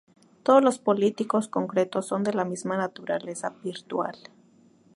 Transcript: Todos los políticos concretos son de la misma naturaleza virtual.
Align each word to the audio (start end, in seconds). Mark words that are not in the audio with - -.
Todos 0.41 0.63
los 0.63 0.79
políticos 0.79 1.47
concretos 1.47 2.07
son 2.07 2.23
de 2.23 2.33
la 2.33 2.43
misma 2.43 2.75
naturaleza 2.75 3.51
virtual. 3.63 4.17